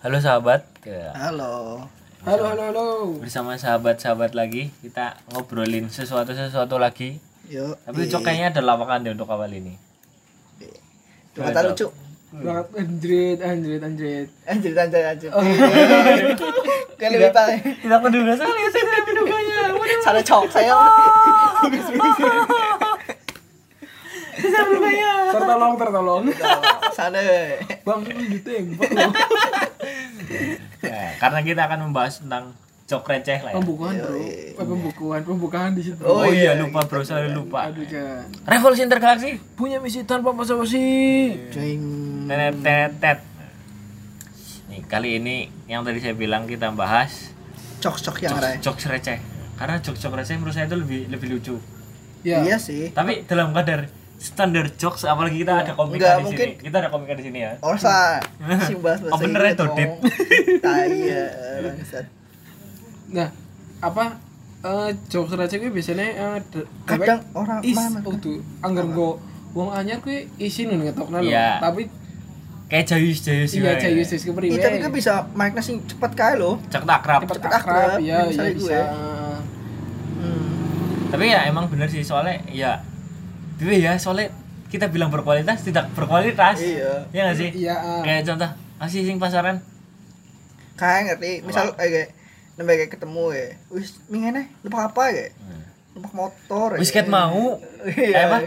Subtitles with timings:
[0.00, 0.64] Halo sahabat,
[1.12, 1.84] Halo.
[2.24, 2.86] Halo, halo, halo.
[3.20, 7.20] bersama sahabat-sahabat lagi kita ngobrolin sesuatu-sesuatu lagi.
[7.52, 7.76] Yuk.
[7.84, 9.76] Tapi Cok kayaknya ada lawakan deh untuk awal ini.
[11.36, 11.92] Dua kata lucu.
[12.32, 14.28] Anjrit, anjrit, anjrit.
[14.48, 15.30] Anjir, anjir, anjir.
[15.36, 15.44] Oh.
[17.00, 17.50] Kalian lebih tahu.
[17.60, 19.58] Tidak menduga sekali saya tidak menduganya.
[20.08, 20.76] Sana cok saya.
[25.28, 26.22] Tertolong, tertolong.
[26.96, 27.20] Sana.
[27.84, 28.88] Bang, lu ditembak
[30.80, 32.54] Ya, karena kita akan membahas tentang
[32.86, 33.56] cok receh lah ya.
[33.58, 34.14] Pembukuan, Bro.
[34.18, 36.02] Eh, Pembukuan, pembukaan di situ.
[36.02, 37.70] Oh, Oh, iya iya, lupa bro, selalu lupa.
[37.70, 38.26] Aduh, jangan.
[38.42, 39.38] Revolusi intergalaksi.
[39.54, 40.82] Punya misi tanpa basa-basi.
[41.54, 41.82] Jeng.
[42.26, 43.18] Tenet tenet tet.
[44.66, 47.30] Nih kali ini yang tadi saya bilang kita bahas
[47.80, 49.18] Cok cok yang cok, cok receh.
[49.56, 51.56] Karena cok cok receh menurut saya itu lebih lebih lucu.
[52.20, 52.44] Ya.
[52.44, 52.92] Iya sih.
[52.92, 53.88] Tapi dalam kadar
[54.20, 56.62] standar jokes apalagi kita ada komika Enggak, di mungkin- sini.
[56.62, 57.52] Kita ada komika di sini ya.
[57.58, 58.20] Orsa.
[58.68, 59.90] Simbas bahasa Oh, bener ya, Dodit?
[60.60, 61.24] Tai ya.
[61.62, 62.04] bangsat.
[63.10, 63.28] Nah,
[63.80, 64.04] apa
[64.60, 66.38] eh jokes receh gue biasanya eh,
[66.84, 68.04] Kadang orang is mana?
[68.04, 69.16] tuh anggar go
[69.50, 71.32] wong anyar gue isin ngetokna lho.
[71.32, 71.56] Iya.
[71.58, 71.88] Tapi
[72.68, 76.36] Kayak jayus jayus iya jayus jayus ke Iya, tapi kan bisa mic sing cepet kae
[76.36, 76.60] loh.
[76.68, 77.24] Cek takrab.
[77.24, 78.62] cepat cepet akrab, akrab, ya, misalnya ya gue.
[78.62, 78.78] bisa.
[80.14, 81.10] Hmm.
[81.10, 82.78] Tapi ya emang bener sih soalnya ya
[83.60, 84.32] Tapi ya soalnya
[84.72, 86.56] kita bilang berkualitas tidak berkualitas.
[86.56, 87.04] Iya.
[87.12, 87.50] Iya gak sih?
[87.60, 87.76] Iya.
[88.00, 89.60] Kayak contoh, masih sing pasaran.
[90.80, 91.44] Kayak ngerti.
[91.44, 92.16] Misal kayak
[92.56, 93.46] nembe kayak ketemu ya.
[93.68, 95.28] Wis mingene numpak apa ya?
[95.92, 96.80] Numpak motor.
[96.80, 97.04] Wis ya.
[97.04, 97.60] ket mau.
[97.84, 98.32] Iya.
[98.32, 98.38] apa?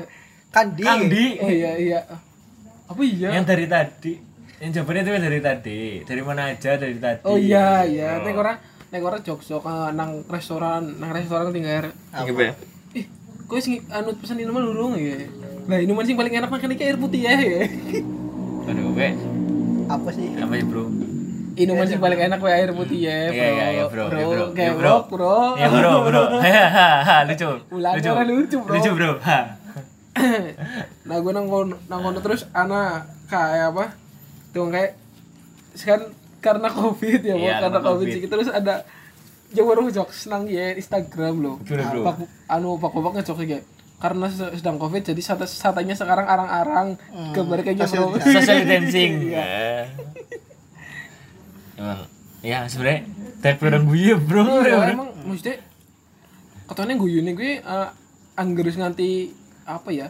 [0.49, 0.81] Kandi.
[0.81, 1.25] Kandi.
[1.45, 1.99] Oh iya iya.
[2.89, 3.29] Apa iya?
[3.37, 4.13] Yang dari tadi.
[4.65, 5.79] Yang jawabannya itu dari tadi.
[6.09, 7.21] Dari mana aja dari tadi.
[7.29, 8.17] Oh iya iya.
[8.17, 8.57] Nek ora
[8.89, 12.72] nek ora jok-jok eh, nang restoran, nang restoran tinggal Apa?
[13.53, 15.29] Kowe sing anut pesan minuman urung ya.
[15.69, 17.37] Lah minuman sing paling enak makan iki air putih ya.
[17.37, 17.69] ya.
[18.65, 19.09] Aduh, gue
[19.85, 20.33] Apa sih?
[20.33, 20.89] apa sih bro?
[21.53, 24.45] Minuman sing paling enak wae air putih ya, Iya iya iya bro, Bro, iya, bro,
[24.57, 25.37] kayak Iya, bro, bro.
[25.53, 26.23] Iya bro, bro.
[26.43, 27.49] Hahaha, lucu.
[27.69, 28.09] Ulang lucu.
[28.09, 28.73] lucu, bro.
[28.73, 29.11] Lucu bro.
[29.21, 29.39] Ha.
[31.09, 33.85] nah gue nang kono nang kono terus anak kayak apa
[34.53, 34.97] tuh kayak
[35.77, 36.01] kan
[36.41, 37.45] karena covid ya Bro.
[37.45, 38.17] Iya, karena karena covid Covid.
[38.17, 38.85] sih terus ada
[39.53, 41.53] yang baru jokes nang ya Instagram bro?
[42.03, 43.63] Pak- anu pak bapak ngejokes kayak
[43.95, 47.31] karena se- sedang covid jadi sat satanya sekarang arang-arang Hmm.
[47.31, 49.13] gambar kayaknya bro Social distancing.
[49.25, 49.39] Iya.
[49.39, 49.81] Ya.
[51.75, 51.99] Emang
[52.41, 53.01] ya sebenarnya
[53.39, 54.43] tapi orang guyu bro.
[54.59, 54.91] Iya, bro.
[54.91, 55.55] emang maksudnya
[56.65, 57.89] katanya guyune gue uh,
[58.33, 59.31] anggerus nganti
[59.63, 60.07] apa ya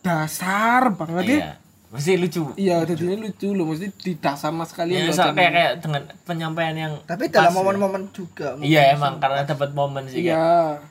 [0.00, 1.52] dasar banget ya
[1.94, 1.96] Iya.
[1.96, 2.42] Pasti lucu.
[2.56, 6.74] iya jadinya lucu loh maksudnya di dasar mas kalian Ya, so, kayak kayak dengan penyampaian
[6.74, 7.56] yang Tapi dalam ya.
[7.56, 8.58] momen-momen juga.
[8.58, 10.24] Iya emang karena dapat momen sih.
[10.24, 10.82] iya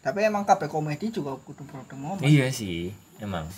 [0.00, 2.22] Tapi emang kabeh komedi juga kudu produk momen.
[2.22, 3.50] Iya sih, emang.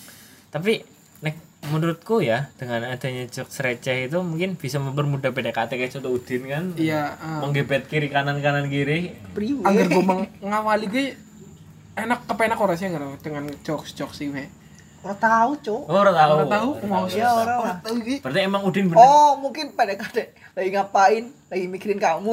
[0.48, 0.80] Tapi
[1.20, 6.46] nek menurutku ya dengan adanya jokes receh itu mungkin bisa mempermudah PDKT kayak contoh Udin
[6.46, 6.64] kan.
[6.74, 9.12] iya uh, Menggebet kiri kanan kanan kiri.
[9.28, 9.60] Priwe.
[9.60, 11.06] anggar gue meng- ngawali gue
[11.96, 14.30] enak kepenak ora sih nggak dengan jokes jokes sih
[14.98, 15.82] Ora tahu, Cuk.
[15.84, 16.32] Oh, ora tahu.
[16.34, 18.18] Ora tahu, mau Iya, ora ora tahu iki.
[18.18, 18.98] Berarti emang Udin bener.
[18.98, 21.24] Oh, mungkin pada kade lagi ngapain?
[21.46, 22.30] Lagi mikirin kamu.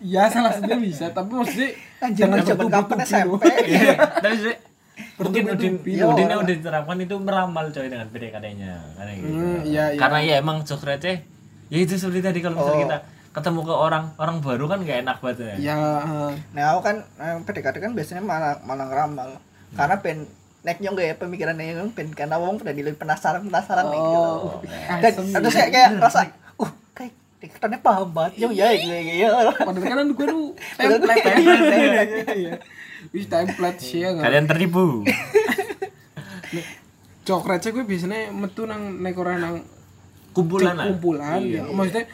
[0.00, 2.98] iya salah satunya bisa tapi maksudnya Anjir, jangan zaman kapan.
[3.02, 3.42] SMP?
[3.68, 4.58] Iya, tapi sebenarnya
[5.16, 5.90] mungkin Udin Bertubi-tubi.
[5.98, 6.30] Udin Iya.
[6.30, 9.26] yang udah diterapkan itu meramal coy dengan PDKT-nya karena gitu.
[9.28, 9.98] Hmm, iya, iya.
[9.98, 11.16] Karena ya emang jokes receh
[11.66, 12.82] ya itu seperti tadi kalau misalnya Oh.
[12.84, 12.98] kita
[13.32, 15.54] ketemu ke orang orang baru kan gak enak banget ya.
[15.66, 15.76] ya
[16.54, 19.28] Nah, aku kan eh, PDKT kan biasanya malah malah ngeramal.
[19.72, 20.30] Karena pen
[20.66, 24.18] nek nyong kayak pemikiran nyong pen karena wong pada lebih penasaran penasaran nih gitu.
[24.18, 24.58] oh
[24.98, 25.62] Dan terus ya.
[25.62, 26.20] kayak kayak rasa
[26.58, 29.30] uh kayak dekatannya paham banget nyong ya gitu gitu.
[29.62, 30.44] padahal kan gue tuh
[30.74, 32.52] template iya iya
[33.14, 35.06] wis template sih ya nggak Kalian tertipu.
[37.46, 39.62] receh gue biasanya metu nang nek ora nang
[40.34, 42.04] Kumpulan kumpulan ya maksudnya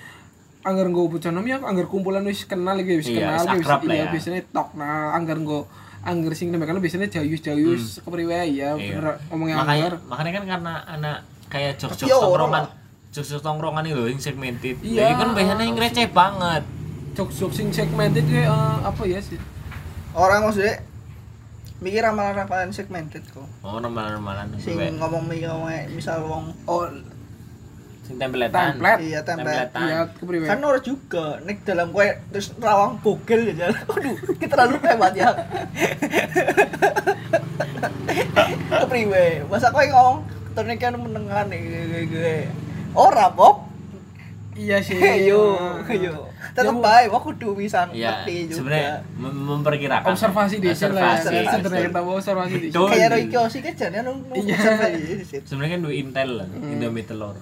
[0.63, 4.05] anggar gue bocah nom ya anggar kumpulan wis kenal lagi wis Iya, kenal wis iya
[4.07, 4.13] ya.
[4.15, 5.63] biasanya tok nah anggar gue
[6.03, 8.81] anggar sing nembe kan biasanya jayus jayus kepriwe ya Hmm.
[8.81, 8.95] Iya.
[8.97, 12.65] bener ngomongnya makanya anggar makanya kan karena anak kayak jokes Iya, tongkrongan
[13.11, 15.15] jokes tongkrongan itu yang segmented Iya.
[15.15, 16.63] kan biasanya yang receh banget
[17.13, 18.49] jok jok sing segmented gue eh,
[18.81, 19.39] apa ya sih
[20.13, 20.77] Orang maksudnya
[21.79, 23.43] mikir ramalan-ramalan segmented kok.
[23.61, 26.87] oh normal normalan Sing ngomong ngomong misal wong oh
[28.15, 29.69] templatean template iya template.
[29.69, 29.83] Templatean.
[29.85, 33.69] iya kepriwe Kan ora juga nek dalam kue terus rawang bogel ya.
[33.87, 35.31] Aduh, kita terlalu hebat ya.
[38.73, 39.27] Kepriwe?
[39.47, 40.17] Masa kowe ngomong
[40.53, 42.37] terus kan menengan gue.
[42.93, 43.73] Ora, Bob.
[44.53, 46.29] iya sih Ayo, Eh, ayo.
[46.53, 49.25] Tetep Ya, bae, wah kudu bisa Iya, ngerti sebenarnya juga.
[49.25, 51.57] mem- memperkirakan observasi di sini lah observasi Observasi.
[51.57, 52.87] sebenarnya kita mau observasi di Betul.
[52.87, 54.53] Kayak Roy Kiyoshi kan jane nu nu Iya.
[54.53, 55.01] observasi
[55.41, 56.69] sebenarnya kan dua intel lah Hmm.
[56.71, 57.37] Indomie telur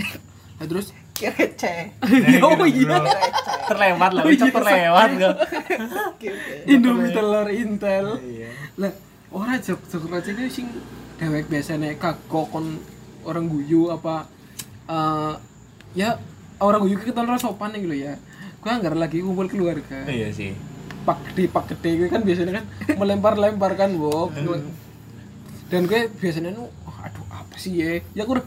[0.00, 1.92] Nah, terus receh
[2.44, 2.96] Oh iya.
[3.68, 5.34] terlewat lah Oh, iya, cok terlewat kok
[6.72, 8.06] Indomie telur Intel.
[8.24, 8.48] Iya.
[8.80, 8.92] Lah,
[9.28, 10.68] ora jok jok receh sing
[11.20, 12.80] dewek biasane kagok kon
[13.28, 14.24] orang guyu apa
[14.88, 15.34] eh
[15.92, 16.16] ya
[16.56, 18.16] orang guyu kita ora sopan gitu ya.
[18.60, 20.04] Gua anggar lagi kumpul keluarga.
[20.08, 20.52] iya sih
[21.00, 24.36] Pak gede pak gede gue kan biasanya kan melempar-lempar kan, Bok.
[25.72, 26.68] Dan gue biasanya nu
[27.60, 28.00] sih ya?
[28.16, 28.40] Ya gue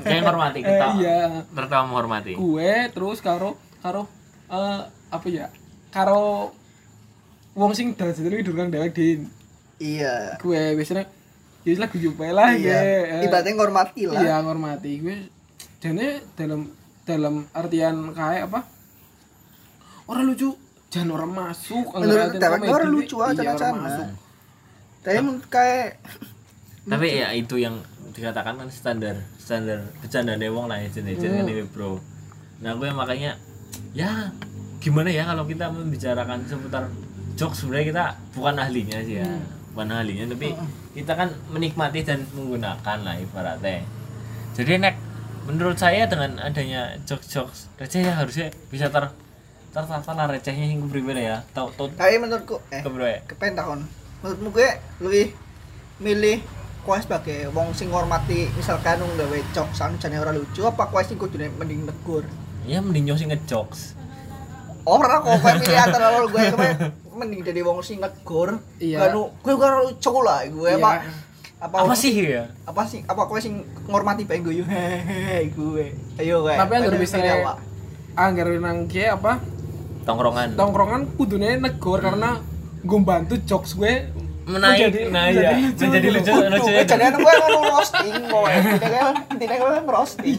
[0.00, 1.20] kayak menghormati Eh, kita iya.
[1.50, 4.06] tertawa menghormati gue terus karo karo
[4.46, 5.50] eh apa ya?
[5.90, 6.54] Karo
[7.52, 9.26] wong sing dalan sendiri durang dewek din.
[9.76, 11.08] iya gue biasanya
[11.60, 13.16] ya lah guyu bae lah iya ya.
[13.26, 14.92] ibaratnya ngormati lah Iya, ngormati.
[14.96, 15.16] Gue
[15.80, 16.68] jane dalam
[17.02, 18.60] dalam artian kayak apa?
[20.04, 20.52] Orang lucu,
[20.88, 21.86] jangan orang masuk.
[21.96, 22.34] menurut
[22.66, 24.06] orang lucu iya, aja orang sana masuk.
[25.00, 25.86] tapi kayak
[26.88, 27.76] tapi ya itu yang
[28.10, 31.44] dikatakan kan standar standar bercanda wong lah ya jenis Hmm.
[31.44, 32.00] ini bro.
[32.64, 33.36] Nah gue makanya
[33.92, 34.32] ya
[34.80, 36.88] gimana ya kalau kita membicarakan seputar
[37.36, 39.44] jokes sebenarnya kita bukan ahlinya sih ya Hmm.
[39.76, 40.56] bukan ahlinya tapi
[40.96, 43.84] kita kan menikmati dan menggunakan lah ibaratnya.
[44.56, 44.96] Jadi nek
[45.46, 49.08] menurut saya dengan adanya jokes jokes receh ya harusnya bisa ter
[49.70, 53.86] tertata lah recehnya yang berbeda ya tau tau kayak menurutku eh ya kepen tahun.
[54.20, 54.68] Menurutmu gue
[55.00, 55.26] lebih
[56.00, 56.38] milih
[56.80, 61.00] kowe sebagai wong sing ngormati misalkan wong gawe cok anu jane ora lucu apa kowe
[61.00, 62.24] sing kudune mending negur?
[62.64, 63.94] Ya mending nyosing ngejokes.
[64.82, 66.68] Ora kok kowe milih antara loro gue kowe
[67.14, 69.12] mending jadi wong sing negur Iya.
[69.12, 70.80] gue gue lucu lah gue Iya.
[70.80, 70.90] apa
[71.60, 72.48] apa apa sih ya?
[72.64, 73.04] Apa sih?
[73.04, 75.86] Apa kowe sing ngormati bae gue hehehe gue
[76.16, 77.54] ayo gue Tapi anggar Kowe bisa apa?
[78.12, 79.40] anggar nang ki apa?
[80.00, 80.56] tongkrongan.
[80.56, 82.40] Tongkrongan kudune negor karena
[82.80, 84.08] gue bantu jokes gue
[84.42, 85.82] menaik menjadi- nah iya lucu.
[85.82, 86.70] Menjadi lucu lucu.
[86.70, 90.38] Gue jadi gue ngono roasting kowe intinya intinya gue roasting.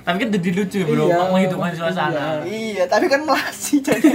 [0.00, 1.04] Tapi kan jadi lucu bro.
[1.06, 1.18] Iya.
[1.26, 2.42] menghidupkan suasana.
[2.42, 4.10] Iya tapi kan melasi jadi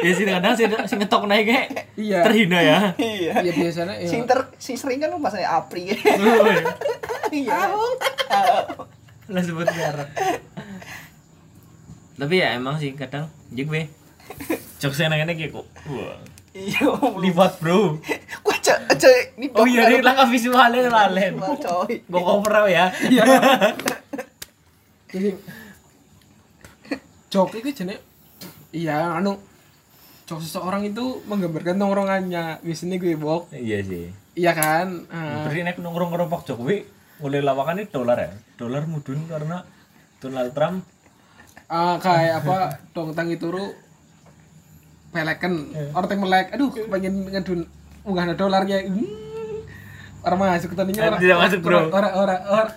[0.00, 2.18] ya sih kadang sih si ngetok naik kayak Iya.
[2.22, 2.78] terhina ya.
[2.96, 3.32] Iya.
[3.40, 4.06] Iya biasanya ya.
[4.06, 5.92] sing ter sing sering kan masanya Apri.
[7.30, 7.56] Iya.
[9.26, 10.10] Lah sebut merek
[12.14, 13.26] tapi ya emang sih kadang.
[13.50, 13.90] Jik be.
[14.78, 15.66] Jokes yang enak kayak kok
[16.54, 16.86] iya
[17.18, 17.98] libat bro.
[18.46, 21.98] Gue cek cek ini oh iya ini langkah visualnya lalen coy.
[22.06, 22.94] Gue cover ya.
[23.10, 23.24] Iya.
[25.10, 25.30] Jadi
[27.34, 27.98] jok itu jenis
[28.70, 29.34] iya anu
[30.30, 32.62] jok seseorang itu menggambarkan tongkrongannya.
[32.62, 34.14] Biasanya gue bok iya sih.
[34.34, 35.10] Iya kan?
[35.10, 35.46] Ah.
[35.46, 36.86] berarti nek nongkrong ngerokok Jokowi
[37.22, 38.32] mulai lawakan itu dolar ya?
[38.58, 39.66] Dolar mudun karena
[40.22, 40.86] Donald Trump.
[41.70, 43.72] Ah, kayak apa dong tangi turu
[45.14, 45.52] peleken
[45.94, 47.60] orang teng melek aduh pengen ngedun
[48.02, 50.26] unggah dolarnya hmm.
[50.26, 51.78] orang masuk tadinya orang tidak masuk, bro.
[51.94, 52.70] orang orang orang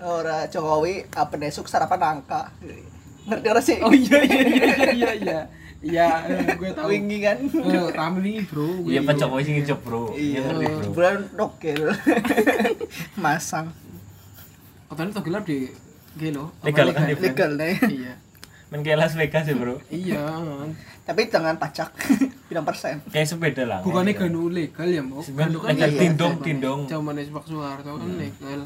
[0.00, 2.48] ora Jokowi apa besok sarapan angka
[3.28, 3.76] ngerti ora sih?
[3.84, 5.40] Oh iya iya iya iya iya.
[5.80, 6.88] Iya eh, gue tahu.
[6.92, 7.36] Wingi kan?
[7.46, 8.84] Eh, rame nih bro.
[8.88, 10.04] Iya pak Jokowi sih ngejok bro.
[10.16, 10.90] Iya ngerti bro.
[10.96, 11.82] Bulan nokel
[13.22, 13.76] masang.
[14.88, 15.68] Katanya tuh gelap di
[16.18, 18.14] gelo Legal kan, Di- legal nih iya
[18.70, 20.22] main kayak Las Vegas ya bro iya
[21.02, 21.90] tapi dengan pajak
[22.48, 26.80] bilang persen kayak sepeda lah bukannya ganu legal ya mau kan legal, iya, tindong, tindong.
[26.86, 28.60] zaman Pak Soeharto kan legal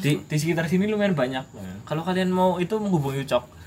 [0.00, 1.44] di, di sekitar sini lumayan banyak
[1.82, 3.58] kalau kalian mau itu menghubungi Ucok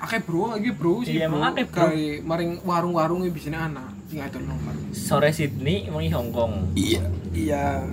[0.00, 1.36] Akeh bro, lagi bro sih Iya, bro.
[1.36, 1.92] emang akeh, bro.
[1.92, 3.92] Kayak maring warung-warung yang bisanya anak.
[4.08, 4.72] Sing ada nomor.
[4.96, 7.04] sore Sydney emang Hong Kong Iya,
[7.36, 7.84] iya.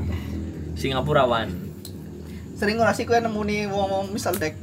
[0.80, 1.68] Singapura wan
[2.58, 4.58] sering sih kowe nemu nih wong misal dek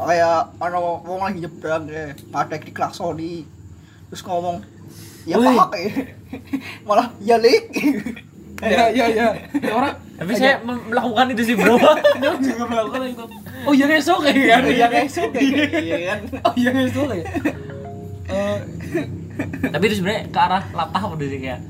[0.00, 3.34] kayak ono wong lagi nyebrang ya ngadek di klaksoni
[4.08, 4.64] terus ngomong
[5.28, 5.76] ya pak.
[5.76, 5.90] Ya
[6.88, 7.68] malah ya lik.
[8.60, 9.28] Iya, iya, iya.
[9.56, 11.80] Ya, Orang tapi saya melakukan itu sih bro.
[12.20, 13.24] Dia juga melakukan itu.
[13.64, 14.32] Oh, iya esok ya?
[14.32, 14.62] Kan?
[14.68, 14.86] ya?
[14.88, 15.96] kayak suka iya.
[16.12, 17.24] Kan Oh, iya esok ya.
[18.30, 18.58] Eh,
[19.72, 21.60] tapi itu sebenarnya ke arah latah udah sih kayak?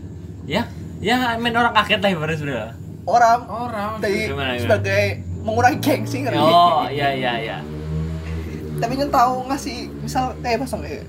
[0.50, 0.62] Ya
[1.00, 2.72] ya main orang kaget lah ibaratnya sebenarnya.
[3.06, 3.90] Orang orang.
[4.02, 4.58] gimana?
[4.58, 5.02] sebagai
[5.46, 6.42] mengurangi gengsi ngerti?
[6.42, 7.58] Oh iya iya iya
[8.80, 11.04] tapi yang tahu ngasih misal kayak pasang kayak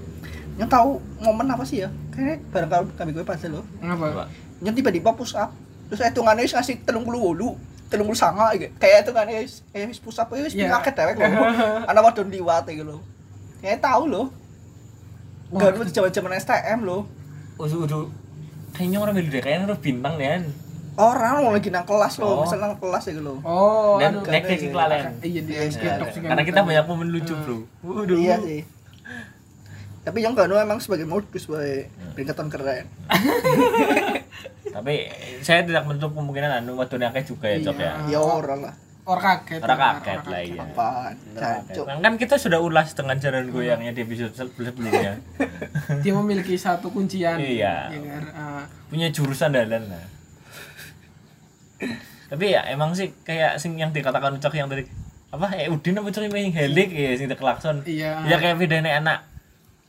[0.60, 1.90] yang tahu momen apa sih ya?
[2.12, 4.28] Kayak barang kami kami gue pas lo ngapa?
[4.62, 5.50] yang tiba-tiba push up
[5.90, 7.50] terus hitungannya ngasih telung puluh wolu
[7.90, 8.70] telung puluh sanga gitu.
[8.78, 9.40] Kayak itu kan ya
[9.88, 10.70] wis push up ya wis Iya.
[10.78, 11.28] paket dewek lho
[11.90, 13.02] anak wadon liwat gitu loh.
[13.64, 14.28] Kayak tahu loh.
[15.52, 17.04] Gak lu di zaman-zaman STM loh.
[17.60, 18.00] Udah udah
[18.72, 20.44] kayaknya orang milih deh kayaknya harus bintang deh kan
[20.94, 22.22] orang mau lagi nang kelas Oh.
[22.22, 26.16] loh misal nang kelas ya loh Oh, dan naik ke kelalen Iya, di Iya, sketch
[26.18, 26.28] iya.
[26.28, 28.16] karena kita banyak momen lucu bro Waduh.
[28.16, 28.62] iya sih
[30.02, 32.90] tapi yang kanu emang sebagai modus sebagai peringkatan keren
[34.76, 35.08] tapi
[35.40, 39.42] saya tidak menutup kemungkinan anu waktu akeh juga ya cok ya ya orang lah orang
[39.42, 40.62] kaget Orang kaget lah iya.
[40.64, 41.86] apaan kaget.
[42.00, 45.18] Kan kita sudah ulas dengan jalan goyangnya di episode sebelumnya.
[46.00, 47.90] dia memiliki satu kuncian Iya.
[47.90, 48.24] ya kan?
[48.32, 50.06] Ah, Punya jurusan dalan lah.
[52.28, 54.88] Tapi ya emang sih kayak sing yang dikatakan Ucok yang tadi
[55.32, 57.84] apa eh Udin apa cari main helik ya sing klakson.
[57.84, 58.24] Iya.
[58.26, 59.28] Ya kayak bedanya anak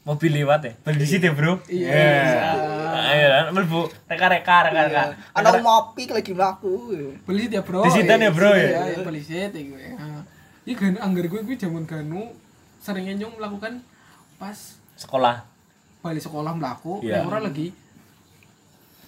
[0.02, 0.72] mobil lewat ya.
[0.82, 1.62] Beli di situ, Bro.
[1.66, 1.94] Iya.
[3.02, 5.16] Ayo, melbu reka-reka reka-reka.
[5.34, 6.72] anak mopi lagi mlaku
[7.24, 8.88] polisi dia bro Disitan ya, bro, ya?
[8.88, 10.22] iya polisi ya gue Ah.
[10.62, 12.30] ya kan anggar gue gue zaman ganu
[12.78, 13.82] seringnya nyong melakukan
[14.38, 15.44] pas Sekolah.
[16.00, 17.20] balik sekolah melaku Iya.
[17.20, 17.74] yang orang lagi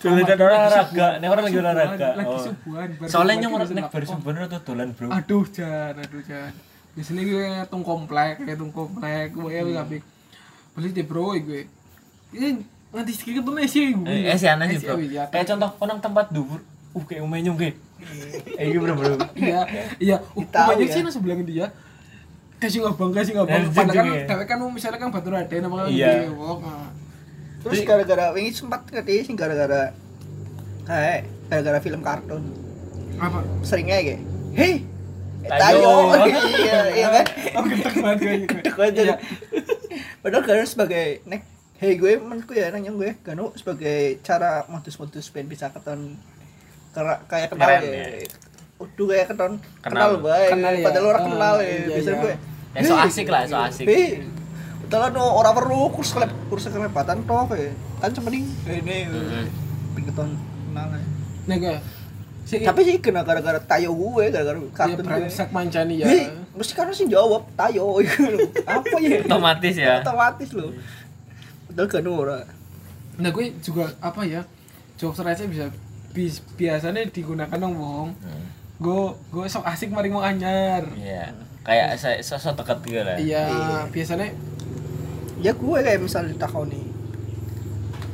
[0.04, 2.08] Ada olahraga, nih orang lagi olahraga.
[2.14, 2.40] lagi Oh.
[2.42, 5.06] subuhan Soalnya nyong bisa nek baru subuhan atau dolan, Bro.
[5.08, 6.52] aduh jan aduh jan
[6.92, 9.96] biasanya gue tung komplek kayak tung komplek gue ya gue tapi
[10.70, 11.66] beli deh bro gue
[12.30, 14.98] ini nanti sedikit tuh sih gue Eh, eh, si aneh sih, Bro.
[14.98, 16.62] iya Kayak contoh konang tempat dubur.
[16.90, 17.74] Uh, kayak umenya nyong kayak.
[18.54, 19.14] Eh, gitu, Bro, Bro.
[19.34, 19.66] iya
[19.98, 20.94] iya uh, Tahu banyak ya.
[20.94, 21.66] sih nasi bilang dia
[22.54, 24.24] kasih ngabang kasih ngabang Eh, padahal kan ya.
[24.24, 26.12] dewek kan misalnya kan batu raden apa kan Iya.
[27.64, 29.82] Terus gara-gara wingi sempat katanya sih gara-gara
[30.84, 32.44] kayak gara-gara film kartun
[33.16, 34.20] apa seringnya kayak
[34.52, 34.84] hei
[35.42, 36.12] eh, Tayo."
[36.60, 38.18] iya iya kan oh gendek banget
[38.48, 39.16] gue aja.
[40.20, 41.42] Padahal Gano sebagai nek
[41.76, 46.16] hey gue menurutku ya nanya gue Gano sebagai cara modus-modus pengen bisa keton
[47.28, 48.24] kayak kenal Keren, ya.
[48.24, 48.28] ya.
[48.80, 50.08] Udah kayak keton Kenal.
[50.10, 50.46] kenal, bae.
[50.48, 50.84] Kenal ya.
[50.84, 51.68] Padahal orang Ah, kenal ya.
[51.68, 52.20] iya, Bisa iya.
[52.20, 52.34] gue.
[52.74, 53.86] Ya, so asik lah, so asik.
[54.84, 59.46] Padahal no orang perlu kurs kelep kurs kelebatan toh kayak kan cuma nih ini Heeh.
[59.90, 60.30] pengen keton
[60.66, 61.00] kenal ya.
[61.44, 61.76] nah gue
[62.42, 65.08] si Tapi sih kena gara-gara tayo gue gara-gara ya kartun gue.
[65.08, 66.06] brengsek mancani ya
[66.50, 68.36] mesti kan sih jawab tayo gitu.
[68.62, 69.22] Apa ya?
[69.22, 69.98] Otomatis ya.
[69.98, 70.70] otomatis loh
[71.66, 72.38] padahal kan ora
[73.14, 74.44] nah gue juga apa ya
[74.94, 75.70] jokes receh bisa
[76.10, 78.46] bis, biasanya digunakan dong wong Hmm.
[78.76, 81.30] gue gue sok asik mari mau anyar Iya.
[81.62, 83.16] Kayak saya sosok dekat gitu lah.
[83.16, 83.78] iya Iya.
[83.88, 84.28] biasanya
[85.44, 86.80] ya gue kayak misalnya ditakoni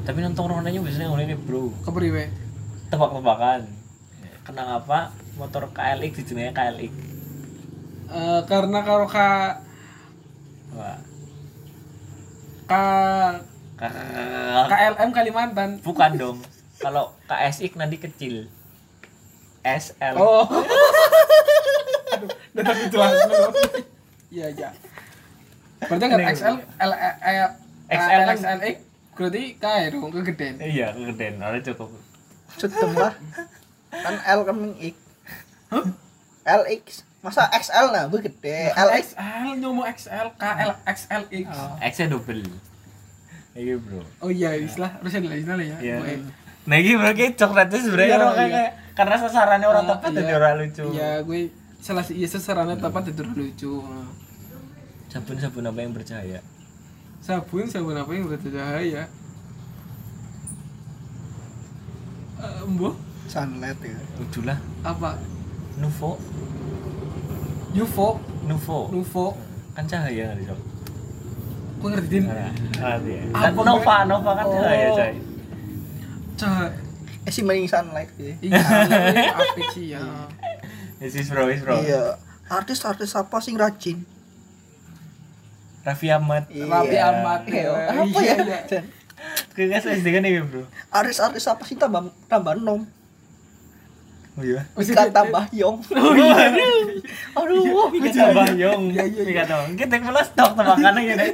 [0.01, 1.71] Tapi nonton ronanya biasanya ngomong ini, Bro.
[1.81, 2.27] kepriwe
[2.91, 3.71] Tebak-tebakan.
[4.43, 5.15] Kenang apa?
[5.39, 6.91] Motor KLX dijenenge KLX.
[8.11, 9.63] Eh, karena kalau ka
[10.75, 10.99] Wah.
[12.67, 12.83] ka
[13.79, 16.39] K- KLM Kalimantan Bukan dong.
[16.77, 18.51] Kalau KSX nanti kecil.
[19.61, 20.17] SL.
[20.17, 20.49] oh
[22.11, 23.49] aduh udah tapi jelas dulu
[24.29, 24.69] iya iya
[25.91, 27.51] berarti kan Ini- XL L L L
[27.91, 28.77] XL kan- XL X
[29.13, 31.35] berarti kayak dong kegedean Iya, kegedean.
[31.37, 31.91] Ada cukup.
[32.53, 33.13] cetem lah
[33.91, 34.95] kan L kan X
[36.43, 36.85] LX
[37.21, 41.47] masa XL nah gue gede LX XL nyomo XL KL XL X
[41.85, 42.41] X-nya double.
[43.53, 44.01] Iya, Bro.
[44.21, 45.97] oh iya istilah harusnya adalah istilah ya Iya.
[45.99, 46.15] Gue.
[46.63, 48.47] Nah, ini bro, kayak coklatnya sebenarnya Iya, orang iya.
[48.49, 50.19] kayak karena sasarannya orang Ah, tepat iya.
[50.19, 50.85] jadi orang lucu.
[50.93, 51.41] iya gue
[51.79, 53.73] salah iya sasarannya tepat itu lucu
[55.11, 56.41] Sabun-sabun apa yang bercahaya?
[57.21, 59.05] sabun sabun apa yang bercahaya?
[62.41, 62.95] Eh, Mbok
[63.29, 63.99] sunlight ya.
[64.19, 65.21] Ujulah apa?
[65.77, 66.17] Nuvo,
[67.73, 68.09] UFO
[68.45, 68.79] Nuvo.
[68.91, 69.27] UFO
[69.71, 70.61] Kan cahaya nggak Sob?
[71.81, 72.25] gue ngerti din?
[72.29, 73.23] Nah, ngerti ya.
[73.33, 74.53] Apa Kan Nova, Nova kan Oh.
[74.53, 75.13] cahaya, coy.
[76.37, 76.69] cah
[77.21, 78.33] eh si mending sunlight ya.
[78.41, 80.01] Iya lebih apik sih ya.
[81.01, 81.81] Yes, is bro, is bro.
[81.81, 82.17] iya.
[82.49, 84.05] Artis-artis apa sih rajin
[85.81, 86.45] Raffi Ahmad.
[86.47, 87.41] Raffi Ahmad.
[87.45, 88.59] Iya, Iya, apa ya iya.
[89.53, 90.65] Kayaknya saya sedih kan ini, bro.
[90.89, 92.85] artis-artis apa sih tambah tambah nom
[94.33, 94.63] Oh iya.
[94.73, 96.49] Mika tambah yong oh iya
[97.35, 98.83] aduh Mika tambah Yong.
[98.89, 99.67] Iya, iya, Mika tambah.
[99.75, 101.27] Kita malah stok tebakannya gitu.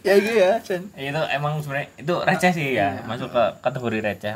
[0.00, 4.32] ya gitu ya Chen itu emang sebenarnya itu receh sih ya, masuk ke kategori receh.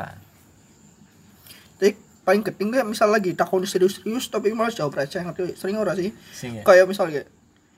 [1.79, 1.91] Jadi
[2.25, 6.13] paling keting gue misal lagi takon serius-serius tapi malah jawab receh ngerti sering ora sih
[6.29, 6.63] Sing ya.
[6.63, 7.25] kayak misalnya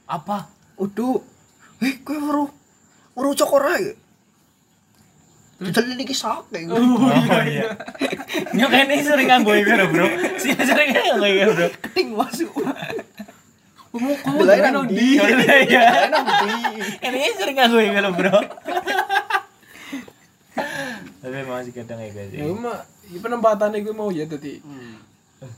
[0.07, 0.51] Apa?
[0.75, 1.23] udah
[1.81, 2.45] eh gue baru
[3.17, 3.95] baru cokora ya
[5.61, 7.69] jadi ini kisah kayak gitu Oh iya.
[8.57, 10.09] Nyok ini sering nganggo itu loh, bro.
[10.41, 11.69] Sih sering nganggo itu, bro.
[11.85, 12.49] keting masuk
[13.93, 15.83] kamu kamu nang di Iya.
[16.09, 16.49] Di
[17.05, 18.41] Ini sering itu loh, bro.
[21.21, 22.33] Tapi masih kadang ya guys.
[22.33, 22.81] ya mah
[23.13, 24.65] ya penempatan gue mau ya tadi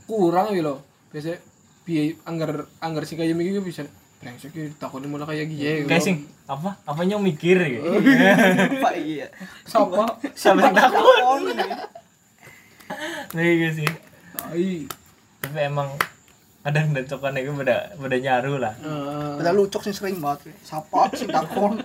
[0.03, 0.83] kurang ya loh
[1.15, 1.39] biasa
[1.87, 3.87] biaya anggar anggar sih kayak mikir bisa
[4.23, 6.79] brengsek ya takutnya malah kayak gini Guys, sing apa?
[6.83, 7.79] Apa nyong mikir ya?
[7.79, 9.27] apa iya
[9.63, 11.03] siapa Sampai takut.
[11.03, 11.41] Takon.
[13.33, 13.89] Nah, iya sih.
[15.39, 15.89] Tapi emang
[16.61, 18.73] kadang dan cokan itu pada pada nyaru lah.
[18.77, 21.83] Eh, Padahal lucok sih sering banget sapa sih takon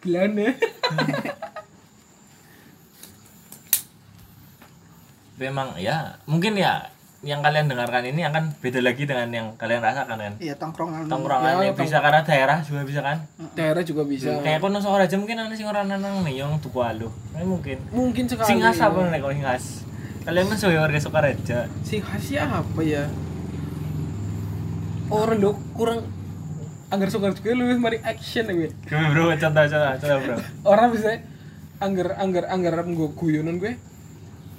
[0.00, 0.52] gila nih
[5.30, 6.84] Tapi emang ya mungkin ya
[7.20, 10.34] yang kalian dengarkan ini akan beda lagi dengan yang kalian rasakan kan?
[10.40, 11.04] Iya tongkrongan.
[11.04, 13.28] Tongkrongan Ya, yang bisa karena daerah juga bisa kan?
[13.52, 14.40] Daerah juga bisa.
[14.40, 17.12] Kayak kono seorang aja mungkin ana sing ora nanang nih yang tuku alu.
[17.36, 17.76] Nah, mungkin.
[17.92, 18.48] Mungkin sekali.
[18.48, 19.64] Sing khas apa nih kalau sing khas?
[20.24, 23.04] Kalian kan sebagai warga Sukaraja sing khasnya apa ya?
[25.12, 26.08] Orang lo kurang
[26.88, 30.36] anggar suka juga lu mari action ya gue Gue bro contoh contoh contoh bro.
[30.66, 31.20] Orang bisa
[31.84, 33.76] anggar anggar anggar gue guyonan gue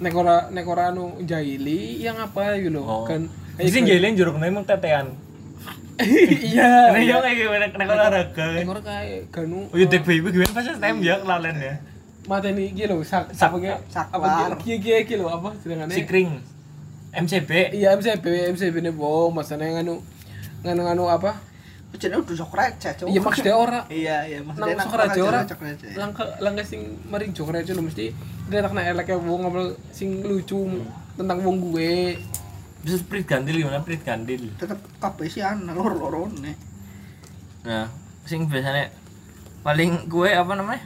[0.02, 3.02] nek ora nek ora anu jahili yang apa gitu loh oh.
[3.06, 3.30] kan?
[3.62, 5.14] Sing jelen jeruk nih emang tetean.
[6.02, 6.90] Iya.
[6.90, 7.66] Nah, yo kayak gimana?
[7.78, 8.46] Nek olahraga.
[8.58, 9.30] nek ora kayak.
[9.30, 10.50] ganu Oh, iya dek baby gimana?
[10.50, 11.74] Pas STM ya kelalen ya.
[12.22, 13.50] mata ini gitu loh sak Sak-
[14.14, 16.38] apa kia kia gitu loh apa sedangkan Sikring.
[17.12, 17.74] MCB.
[17.76, 20.00] iya MCB MCB nih bo masanya nganu
[20.62, 21.42] nganu nganu apa
[22.00, 23.10] jadi udah sok receh cowok.
[23.12, 23.80] Iya maksudnya ora.
[23.92, 25.40] Iya iya nang maksudnya sok raja ora.
[25.44, 28.12] sok receh langkah langkah sing mari jok raja lo mesti
[28.48, 30.60] dia tak nak elek wong ngobrol sing lucu
[31.16, 32.16] tentang wong gue.
[32.82, 34.50] Bisa prit gandil gimana prit gandil.
[34.58, 36.56] tetep kabeh sih ana loro-loro nih
[37.62, 37.86] Nah,
[38.26, 38.90] sing biasanya
[39.62, 40.82] paling gue apa namanya?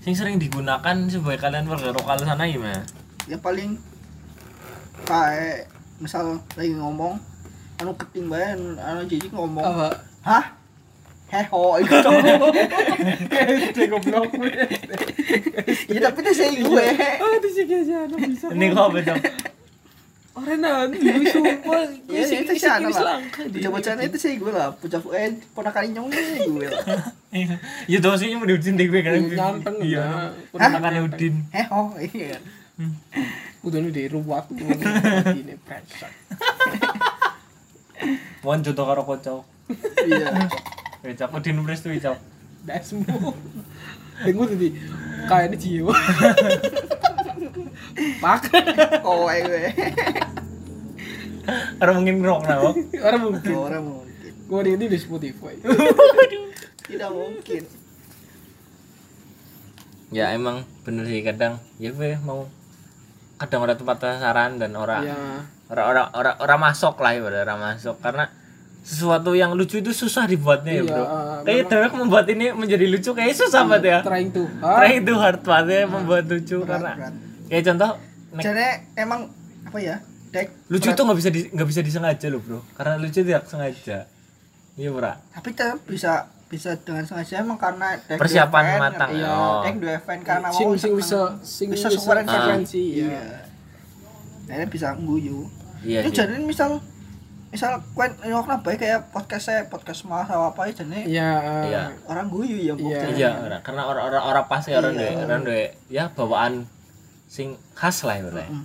[0.00, 2.80] Sing sering digunakan supaya kalian warga lokal sana gimana?
[3.24, 3.80] ya paling
[5.08, 7.16] kayak misal lagi ngomong
[7.84, 9.60] anu keting bae anu jadi ngomong.
[9.60, 9.88] Apa?
[10.24, 10.44] Hah?
[11.28, 12.12] Heho itu tuh
[13.74, 14.28] dia goblok.
[15.90, 16.86] Ya tapi itu saya gue
[17.20, 18.46] oh itu sih aja ada bisa.
[18.48, 19.20] Ini kok apa dong?
[20.34, 20.98] orang nanti
[21.30, 23.22] sumpah ya itu sih ana lah.
[23.22, 24.74] langka bocah-bocahnya itu sih gue lah.
[24.74, 26.82] Bocah eh ponakan nyong gue lah.
[27.86, 29.14] Ya dosanya mau diudin deh gue kan.
[29.14, 30.02] nyanteng Iya.
[30.02, 30.06] ya
[30.50, 31.34] Ponakannya Udin.
[31.54, 31.82] heho
[32.14, 32.38] iya.
[33.62, 36.10] Udah nih dari ruwat ini presak
[38.44, 39.42] Pohon jodoh karo kocok.
[40.04, 40.28] iya.
[41.00, 42.36] Kocok Udin pres tuh cok.
[42.64, 43.04] dasmu
[44.24, 44.68] dengar tadi
[45.28, 45.92] kayak ini jiwa.
[48.24, 48.40] Pak
[49.04, 49.68] oh gue
[51.76, 52.56] Karo mungkin ngerok nah.
[52.64, 52.74] kok.
[53.04, 53.52] orang mungkin.
[53.52, 54.32] Orang mungkin.
[54.48, 55.60] Gue di ini di Spotify?
[56.88, 57.62] Tidak mungkin.
[60.08, 61.60] Ya emang bener sih kadang.
[61.76, 62.48] Ya gue mau
[63.36, 65.20] kadang orang tempat sasaran dan orang ya
[65.72, 67.96] orang orang orang orang masuk lah ya orang masuk.
[68.00, 68.24] Karena
[68.84, 71.04] sesuatu yang lucu itu susah dibuatnya ya Iya, bro.
[71.08, 71.08] uh,
[71.40, 73.98] kayak Dewek membuat ini menjadi lucu kayak susah banget ya.
[74.04, 77.14] trying to Try itu hard banget ya membuat lucu karena berat.
[77.48, 77.90] kayak contoh
[78.36, 78.66] nek- jadi
[79.00, 79.32] emang
[79.64, 79.96] apa ya
[80.36, 80.46] dek?
[80.68, 82.60] Lucu itu nggak bisa di nggak bisa disengaja loh bro.
[82.76, 83.98] Karena lucu tidak sengaja.
[84.76, 85.12] Iya bro.
[85.32, 86.12] Tapi tetap bisa
[86.52, 89.64] bisa dengan sengaja emang karena dek Persiapan matang, iya oh.
[89.64, 91.96] dek dua event karena sing mau sing bisa sing bisa iya.
[91.96, 92.04] Ya
[92.60, 93.53] bisa
[94.96, 95.48] nguyu
[95.84, 96.80] iya itu sih jadi misal
[97.48, 101.30] misal kuen nyokna baik kayak podcast saya podcast mas apa apa ya jadi iya
[101.62, 101.82] Iya.
[102.10, 103.00] orang guyu ya Iya.
[103.14, 103.30] iya
[103.62, 105.02] karena orang orang orang pas ya orang Iya.
[105.06, 106.66] deh orang deh ya bawaan
[107.30, 108.64] sing khas lah ya Mm.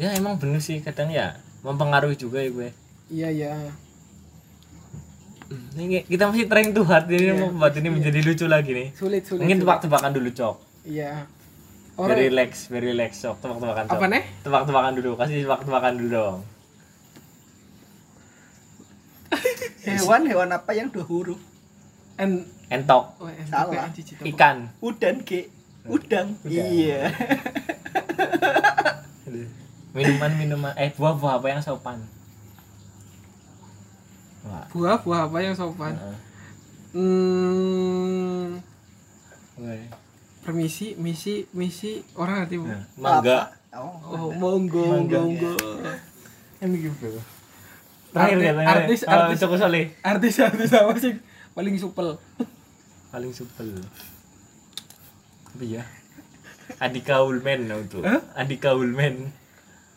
[0.00, 2.68] ya emang bener sih kadang ya mempengaruhi juga ya gue.
[3.12, 3.52] Iya iya.
[5.76, 8.88] Ini kita masih trying to hard ini mau buat ini menjadi lucu lagi nih.
[8.96, 10.56] Sulit sulit mungkin tebak-tebakan dulu cok.
[10.88, 11.26] Iya
[11.96, 13.22] orang relax very relax.
[13.22, 16.38] Cok tebak-tebakan apa nih tebak-tebakan dulu kasih tebak-tebakan dulu dong.
[19.86, 21.40] Hewan hewan apa yang dua huruf
[22.20, 23.16] en entok.
[23.18, 23.88] Oh, en- Salah.
[24.26, 24.68] ikan.
[24.78, 25.48] Udan ke
[25.88, 26.36] udang.
[26.44, 27.08] Iya.
[29.90, 30.72] Minuman minuman.
[30.78, 31.98] Eh buah-buah apa yang sopan?
[34.46, 35.98] Wah, buah buah apa yang sopan?
[35.98, 36.16] Heeh.
[36.94, 38.46] hmm.
[39.60, 39.80] Woi.
[40.40, 42.00] Permisi misi misi.
[42.14, 42.66] Orang nanti bu?
[42.66, 43.38] Nah, mangga.
[43.70, 45.22] oh oh monggo Mangga.
[45.22, 45.52] monggo
[46.60, 47.08] ini gitu
[48.10, 48.66] terakhir Artis- katanya.
[48.66, 49.38] artis- oh, artis.
[49.38, 49.84] Coko Soleh.
[50.02, 51.14] artis artis apa sih?
[51.54, 52.18] Paling supel.
[53.08, 53.70] Paling supel.
[55.46, 55.82] Apa ya?
[56.78, 58.02] Andika Ulmen nah, itu.
[58.02, 58.18] Hah?
[58.34, 59.30] Andika Ulmen.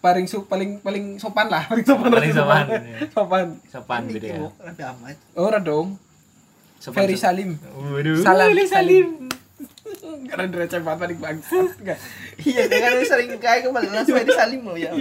[0.03, 1.65] Paling su paling paling sopan lah.
[1.65, 2.65] Paling sopan Paling sopan,
[3.09, 3.45] sopan.
[3.49, 3.71] iya.
[3.71, 4.01] sopan.
[4.05, 4.37] Beda ya.
[4.37, 5.87] Ibu, lebih amat ora dong
[6.77, 7.55] sopan Ferry Salim.
[7.57, 9.07] Waduh Salam, Ferry Salim.
[10.03, 11.69] Karena dia cepat paling bangsat
[12.43, 14.91] iya dia kan sering kayak kembali langsung di salim lo ya.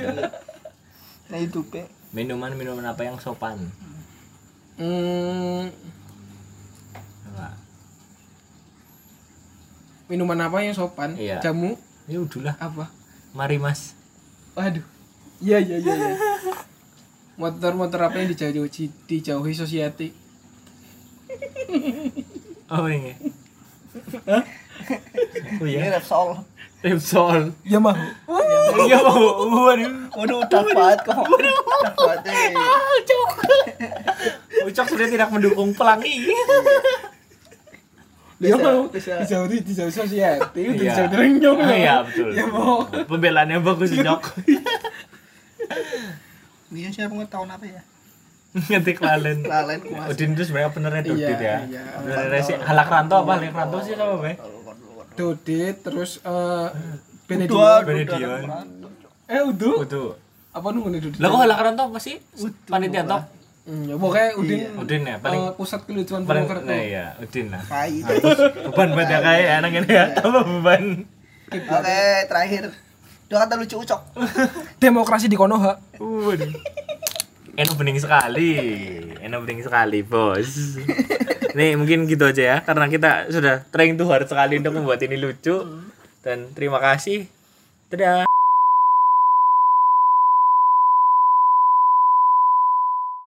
[1.29, 1.89] Nah itu pe.
[2.13, 3.57] Minuman minuman apa yang sopan?
[4.77, 5.69] Hmm,
[7.33, 7.57] Apa?
[10.07, 11.17] minuman apa yang sopan?
[11.17, 11.41] Iya.
[11.41, 11.77] jamu?
[12.07, 12.55] Ya udahlah.
[12.61, 12.93] Apa?
[13.33, 13.97] Mari mas.
[14.53, 14.85] Waduh.
[15.41, 16.15] Iya iya iya iya.
[17.41, 20.13] Motor-motor apa yang dijauhi dijauhi society
[22.73, 23.13] oh ini
[25.59, 26.29] oh ini ya Repsol
[26.81, 27.95] Repsol ya mau
[28.83, 29.93] iya mau waduh.
[30.13, 31.15] Waduh udah banget kok.
[31.23, 32.53] Udah banget eh.
[34.63, 36.31] Ucok sudah tidak mendukung pelangi.
[38.39, 39.13] Ya Bisa, mau bisa.
[39.23, 40.95] dijauhi dijauhi society udah Iya.
[40.99, 42.29] dijauhi renyong Ah, iya, betul.
[42.33, 44.23] ya mau pembelaannya bagus Ucok
[46.69, 47.83] Dia siapa tahun apa ya?
[48.53, 49.41] ngetik lalen.
[49.43, 50.13] Lalen ku Mas.
[50.13, 51.83] Udin itu sebenarnya benernya Iya, Dudit ya iya.
[51.99, 53.33] benernya sih halak ranto apa?
[53.39, 54.33] Halak ranto sih sama be
[55.15, 56.69] Dodit terus eh
[57.27, 58.45] Benedion.
[59.29, 59.85] Eh Udu.
[59.85, 60.05] Udu
[60.53, 61.19] Apa nunggu nih Dodit?
[61.21, 62.17] lah kok halak ranto apa sih
[62.69, 63.25] panitia top
[63.63, 67.63] Hmm, ya pokoknya Udin Udin ya paling eh, pusat kelucuan paling nah iya Udin lah
[67.63, 68.03] Kai.
[68.03, 71.07] beban banget ya kayak anak ini ya apa beban
[71.53, 72.01] Oke,
[72.33, 72.73] terakhir.
[73.29, 74.01] Dua kata lucu ucok.
[74.83, 75.77] Demokrasi di Konoha.
[76.01, 76.49] Waduh.
[77.53, 78.57] Enak bening sekali.
[79.21, 80.81] Enak bening sekali, Bos.
[81.53, 85.17] Nih, mungkin gitu aja ya karena kita sudah trying too hard sekali untuk membuat ini
[85.21, 85.85] lucu.
[86.23, 87.27] Dan terima kasih.
[87.93, 88.32] Dadah.